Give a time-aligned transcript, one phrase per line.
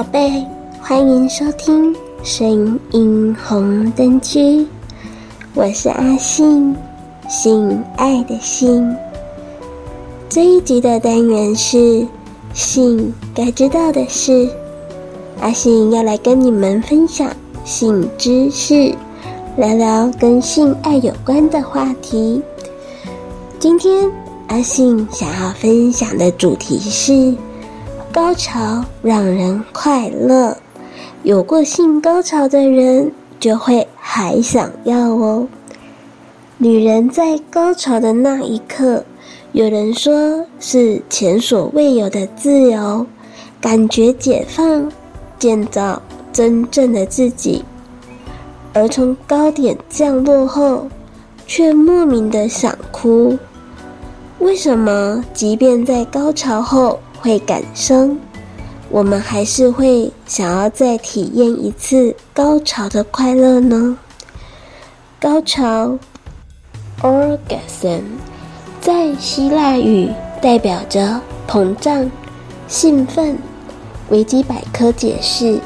[0.00, 0.46] 宝贝，
[0.80, 4.66] 欢迎收听声音红灯区，
[5.52, 6.74] 我是阿信，
[7.28, 8.96] 性爱的性。
[10.26, 12.06] 这一集的单元是
[12.54, 14.48] 性该知道的事，
[15.38, 17.30] 阿信要来跟你们分享
[17.66, 18.94] 性知识，
[19.58, 22.40] 聊聊跟性爱有关的话题。
[23.58, 24.10] 今天
[24.46, 27.34] 阿信想要分享的主题是。
[28.12, 30.56] 高潮让人快乐，
[31.22, 35.46] 有过性高潮的人就会还想要哦。
[36.58, 39.04] 女人在高潮的那一刻，
[39.52, 43.06] 有人说是前所未有的自由，
[43.60, 44.90] 感觉解放，
[45.38, 46.02] 建造
[46.32, 47.62] 真正的自己；
[48.72, 50.88] 而从高点降落后，
[51.46, 53.38] 却莫名的想哭。
[54.40, 55.24] 为什么？
[55.32, 58.16] 即便在高潮后，会感伤，
[58.88, 63.96] 我们还是会想要再体验一次高潮的快乐呢？
[65.20, 65.98] 高潮
[67.02, 68.00] （orgasm）
[68.80, 72.10] 在希腊语代表着膨胀、
[72.66, 73.36] 兴奋。
[74.08, 75.60] 维基百科解释：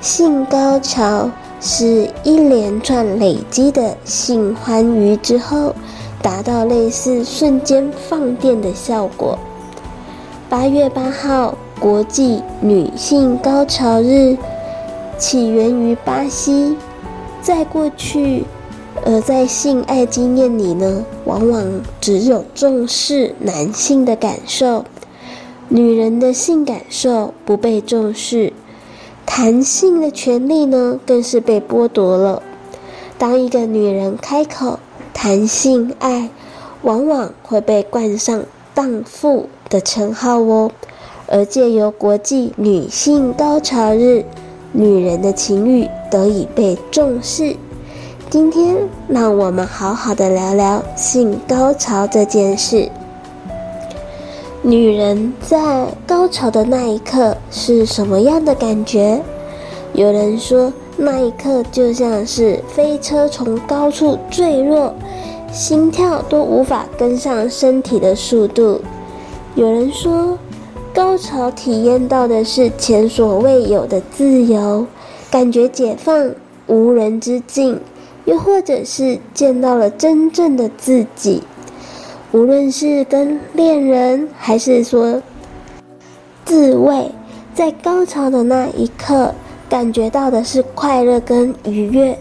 [0.00, 1.30] 性高潮
[1.60, 5.74] 是一连串累积的性欢愉之后，
[6.22, 9.38] 达到类似瞬间放电的效果。
[10.50, 14.36] 八月八号，国际女性高潮日，
[15.16, 16.76] 起源于巴西。
[17.40, 18.44] 在过去，
[19.04, 24.84] 呃，在性爱经验里呢，往往只有重视男性的感受，
[25.68, 28.52] 女人的性感受不被重视，
[29.24, 32.42] 谈性的权利呢，更是被剥夺了。
[33.16, 34.80] 当一个女人开口
[35.14, 36.28] 谈性爱，
[36.82, 38.42] 往往会被冠上
[38.74, 40.70] 荡妇的称号哦，
[41.28, 44.24] 而借由国际女性高潮日，
[44.72, 47.56] 女人的情欲得以被重视。
[48.28, 48.76] 今天，
[49.08, 52.88] 让我们好好的聊聊性高潮这件事。
[54.62, 59.22] 女人在高潮的那一刻是什么样的感觉？
[59.94, 64.94] 有人说，那一刻就像是飞车从高处坠落，
[65.50, 68.80] 心跳都无法跟上身体的速度。
[69.56, 70.38] 有人说，
[70.94, 74.86] 高潮体验到的是前所未有的自由，
[75.28, 76.32] 感觉解放，
[76.68, 77.74] 无人之境；
[78.26, 81.42] 又或者是见到了真正的自己。
[82.30, 85.20] 无论是跟恋人，还是说
[86.44, 87.10] 自慰，
[87.52, 89.34] 在高潮的那一刻，
[89.68, 92.16] 感觉到的是快乐跟愉悦，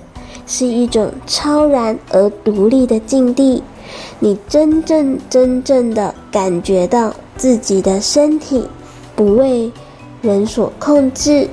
[0.48, 3.62] 是一种超然而独立的境地。
[4.20, 8.68] 你真正真正的感觉到自己的身体
[9.16, 9.72] 不为
[10.22, 11.48] 人所控制，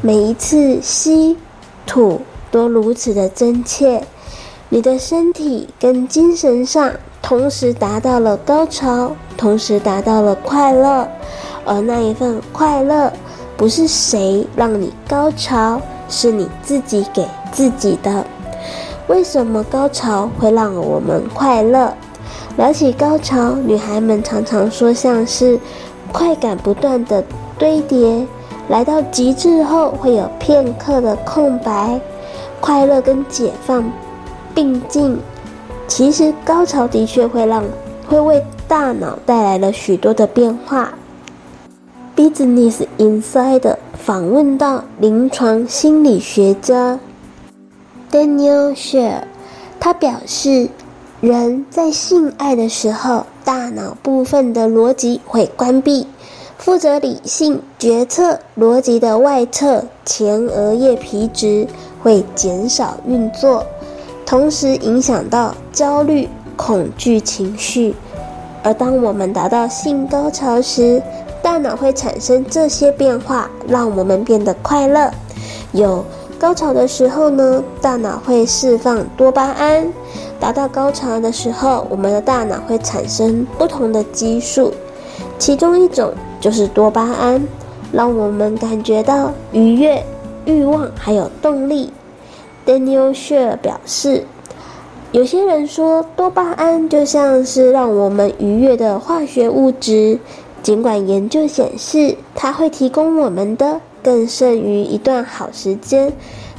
[0.00, 1.36] 每一次吸
[1.86, 2.20] 吐
[2.50, 4.04] 都如此的真切，
[4.68, 11.08] 你的身体跟精神上同时达到了高潮，同时达到了快乐，
[11.64, 13.12] 而那一份快乐
[13.56, 18.24] 不是谁让你高潮，是你自己给自己的。
[19.08, 21.92] 为什么高潮会让我们快乐？
[22.56, 25.58] 聊起高潮，女孩们常常说像是
[26.12, 27.24] 快感不断的
[27.58, 28.26] 堆叠，
[28.68, 32.00] 来到极致后会有片刻的空白，
[32.60, 33.84] 快乐跟解放
[34.54, 35.18] 并进。
[35.88, 37.62] 其实高潮的确会让
[38.08, 40.92] 会为大脑带来了许多的变化。
[42.14, 46.98] Business Insider 访问到临床心理学家
[48.12, 49.22] Daniel Share，
[49.80, 50.68] 他表示。
[51.20, 56.04] 人在性爱的时候，大脑部分的逻辑会关闭，
[56.58, 61.68] 负责理性决策逻辑的外侧前额叶皮质
[62.02, 63.64] 会减少运作，
[64.26, 67.94] 同时影响到焦虑、恐惧情绪。
[68.64, 71.00] 而当我们达到性高潮时，
[71.40, 75.08] 大脑会产生这些变化，让我们变得快乐。
[75.70, 76.04] 有
[76.42, 79.86] 高潮的时候呢，大脑会释放多巴胺。
[80.40, 84.74] 达到高潮的时候，我们的大脑会产生不同的激素，
[85.38, 87.46] 其中一种就是多巴胺，
[87.92, 90.04] 让我们感觉到愉悦、
[90.44, 91.92] 欲望还有动力。
[92.66, 94.24] Daniel Share 表示，
[95.12, 100.18] 有些人说多巴胺就像是让我们愉悦的化学物质，
[100.60, 106.12] 尽管研究显示它会提供我们的更胜于一段好时间。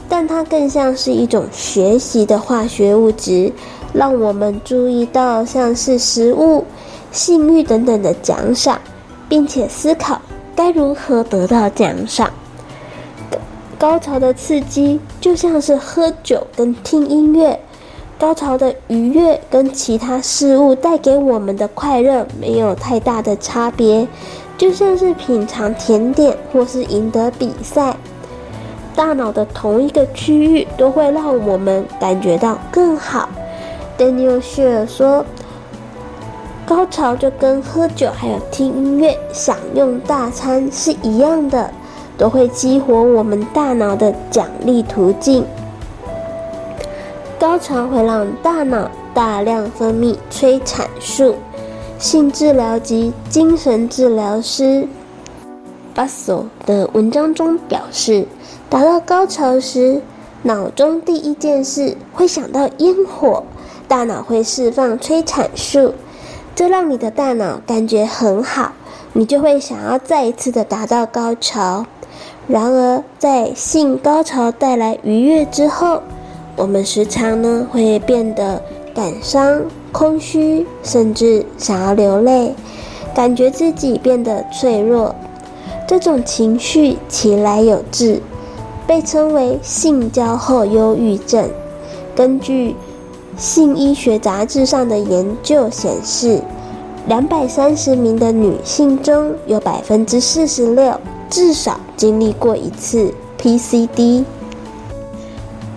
[0.09, 3.51] 但它更像是一种学习的化学物质，
[3.93, 6.65] 让我们注意到像是食物、
[7.11, 8.79] 性欲等等的奖赏，
[9.27, 10.21] 并且思考
[10.55, 12.31] 该如何得到奖赏。
[13.79, 17.59] 高潮的刺激就像是喝酒跟听音乐，
[18.19, 24.07] 高潮的愉悦跟其他事物带给我们的快乐没有太大的差别，
[24.57, 27.95] 就像是品尝甜点或是赢得比赛。
[28.95, 33.29] 大脑的同一个区域都会让我们感觉到更好。
[33.97, 35.25] Daniel Schiller 说，
[36.65, 41.71] 高潮就跟喝酒还有听音乐、享用大餐是一样的。
[42.15, 45.43] 都会激活我们大脑的奖励途径。
[47.39, 51.35] 高潮会让大脑大量分泌催产素。
[52.03, 54.85] 性治疗及精神治疗师
[55.95, 58.25] Basso 的文章中表示，
[58.69, 60.01] 达到高潮时，
[60.41, 63.45] 脑中第一件事会想到烟火，
[63.87, 65.93] 大脑会释放催产素，
[66.53, 68.73] 这让你的大脑感觉很好，
[69.13, 71.85] 你就会想要再一次的达到高潮。
[72.49, 76.01] 然而，在性高潮带来愉悦之后，
[76.57, 78.61] 我们时常呢会变得
[78.93, 79.61] 感伤、
[79.91, 82.53] 空虚，甚至想要流泪，
[83.15, 85.15] 感觉自己变得脆弱。
[85.87, 88.21] 这种情绪其来有致，
[88.85, 91.49] 被称为性交后忧郁症。
[92.15, 92.71] 根据
[93.37, 96.41] 《性医学杂志》上的研究显示，
[97.07, 100.99] 两百三十名的女性中有百分之四十六。
[101.29, 103.11] 至少经历过一次
[103.41, 104.23] PCD，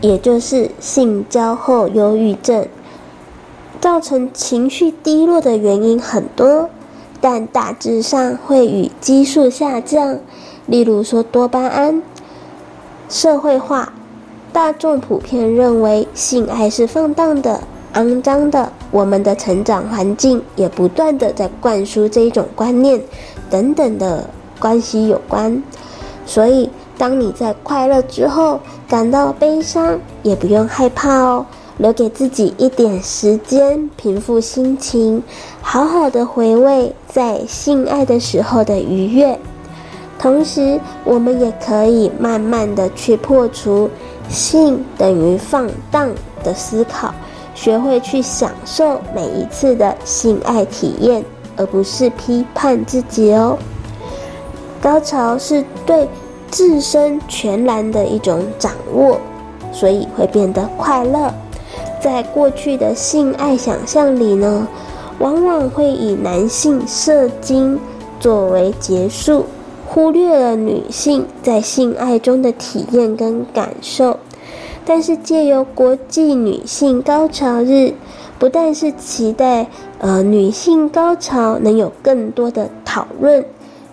[0.02, 2.68] 也就是性交后忧郁症。
[3.87, 6.69] 造成情绪低落的原因很多，
[7.21, 10.19] 但大致上会与激素下降，
[10.67, 12.03] 例如说多巴胺、
[13.09, 13.93] 社会化、
[14.53, 17.61] 大众普遍认为性爱是放荡的、
[17.94, 23.00] 肮脏的，我们的成长环境也不断地在灌输这一种观念，
[23.49, 24.29] 等等的。
[24.59, 25.62] 关系有关，
[26.25, 26.69] 所以
[26.99, 31.47] 当你在快乐之后感到悲伤，也不用害怕哦，
[31.78, 35.23] 留给自己一点时间平复心情，
[35.61, 39.38] 好好的回味在性爱的时候的愉悦。
[40.19, 43.90] 同时，我们也可以慢慢的去破除
[44.31, 46.11] 性等于放荡
[46.43, 47.14] 的思考，
[47.55, 51.23] 学会去享受每一次的性爱体验，
[51.56, 53.58] 而不是批判自己哦。
[54.81, 56.08] 高潮是对
[56.50, 59.19] 自身全然的一种掌握，
[59.70, 61.31] 所以会变得快乐。
[62.06, 64.69] 在过去的性爱想象里呢，
[65.19, 67.81] 往往会以男性射精
[68.20, 69.44] 作为结束，
[69.88, 74.20] 忽略了女性在性爱中的体验跟感受。
[74.85, 77.93] 但是借由国际女性高潮日，
[78.38, 79.67] 不但是期待
[79.99, 83.44] 呃女性高潮能有更多的讨论，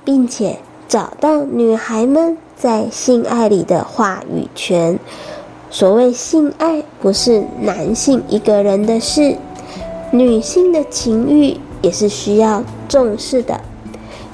[0.06, 0.60] 并且。
[0.86, 5.00] 找到女孩们在性爱里的话语权。
[5.74, 9.36] 所谓性爱不是男性一个人的事，
[10.12, 13.60] 女性的情欲也是需要重视的。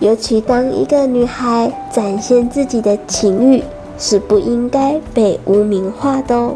[0.02, 3.64] 尤其当一个女孩展现自己的情欲，
[3.98, 6.56] 是不应该被污名化的哦。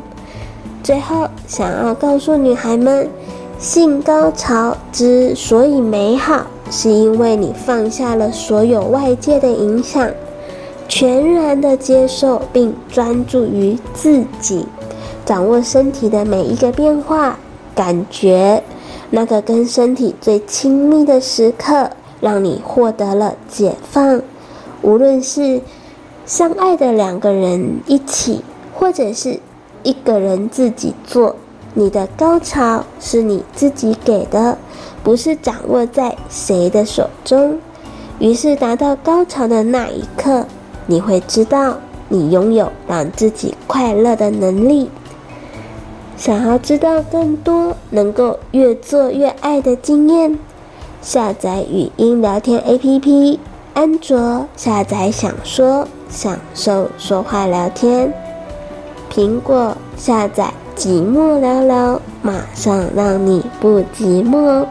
[0.84, 3.08] 最后，想要告诉女孩们，
[3.58, 6.46] 性高潮之所以美好。
[6.70, 10.10] 是因为你放下了所有外界的影响，
[10.96, 14.68] 全然的接受并专注于自己，
[15.26, 17.40] 掌握身体的每一个变化，
[17.74, 18.62] 感觉
[19.10, 21.90] 那个跟身体最亲密的时刻，
[22.22, 24.22] 让你获得了解放。
[24.84, 25.62] 无论是
[26.28, 28.44] 相爱的两个人一起，
[28.76, 29.40] 或者是
[29.82, 31.36] 一个人自己做，
[31.74, 34.60] 你的高潮是你自己给的。
[35.04, 37.58] 不是掌握在谁的手中，
[38.20, 40.46] 于是达到高潮的那一刻，
[40.86, 41.78] 你会知道
[42.10, 44.90] 你拥有让自己快乐的能力。
[46.16, 50.38] 想要知道更多能够越做越爱的经验，
[51.02, 53.40] 下载语音聊天 APP，
[53.74, 58.10] 安卓下载想说，享受说话聊天；
[59.12, 64.66] 苹果下载寂寞聊聊，马上让你不寂寞。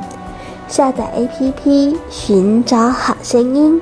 [0.69, 3.81] 下载 APP，寻找好声音，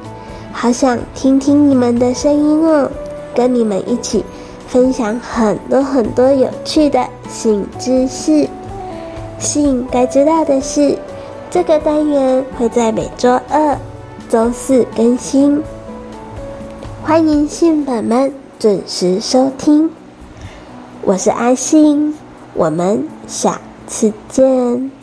[0.52, 2.90] 好想听听你们的声音哦，
[3.34, 4.24] 跟你们一起
[4.66, 8.46] 分享很多很多有趣的性知识。
[9.38, 10.98] 性该知道的事，
[11.50, 13.78] 这个单元会在每周二、
[14.28, 15.62] 周四更新，
[17.02, 19.90] 欢迎性粉们准时收听。
[21.02, 22.14] 我是阿信，
[22.52, 24.99] 我们下次见。